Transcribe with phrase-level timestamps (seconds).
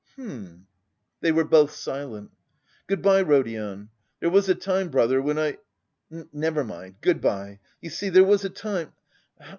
[0.15, 0.65] hm..."
[1.19, 2.31] They were both silent.
[2.87, 3.91] "Good bye, Rodion.
[4.19, 5.59] There was a time, brother, when I....
[6.33, 7.59] Never mind, good bye.
[7.81, 8.93] You see, there was a time....